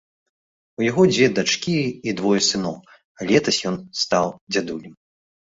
У 0.79 0.85
яго 0.85 1.03
дзве 1.13 1.27
дачкі 1.39 1.75
і 2.09 2.15
двое 2.21 2.41
сыноў, 2.49 2.75
а 3.19 3.29
летась 3.29 3.61
ён 3.75 3.79
стаў 4.03 4.27
дзядулем. 4.57 4.99